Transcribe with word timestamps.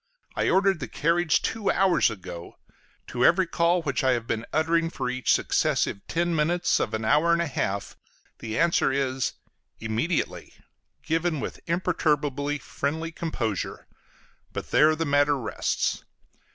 I 0.35 0.49
ordered 0.49 0.79
the 0.79 0.87
carriage 0.87 1.43
two 1.43 1.69
hours 1.69 2.09
ago: 2.09 2.57
to 3.05 3.23
every 3.23 3.45
call 3.45 3.83
which 3.83 4.03
I 4.03 4.13
have 4.13 4.25
been 4.25 4.47
uttering 4.51 4.89
for 4.89 5.11
each 5.11 5.31
successive 5.31 6.01
ten 6.07 6.35
minutes 6.35 6.79
of 6.79 6.95
an 6.95 7.05
hour 7.05 7.31
and 7.33 7.39
a 7.39 7.45
half, 7.45 7.95
the 8.39 8.57
answer 8.57 8.91
is, 8.91 9.33
"Immediately," 9.79 10.53
given 11.03 11.39
with 11.39 11.59
imperturbably 11.67 12.57
friendly 12.57 13.11
composure; 13.11 13.85
but 14.51 14.71
there 14.71 14.95
the 14.95 15.05
matter 15.05 15.37
rests. 15.37 16.03